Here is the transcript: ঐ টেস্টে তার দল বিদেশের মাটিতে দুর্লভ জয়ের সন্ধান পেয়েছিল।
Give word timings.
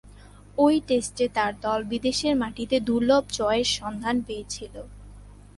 ঐ 0.57 0.67
টেস্টে 0.87 1.25
তার 1.35 1.53
দল 1.61 1.79
বিদেশের 1.91 2.33
মাটিতে 2.35 2.77
দুর্লভ 2.87 3.23
জয়ের 3.37 3.67
সন্ধান 3.77 4.15
পেয়েছিল। 4.27 4.73